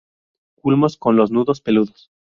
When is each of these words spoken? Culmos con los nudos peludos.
Culmos 0.59 0.97
con 0.97 1.15
los 1.15 1.29
nudos 1.29 1.61
peludos. 1.61 2.09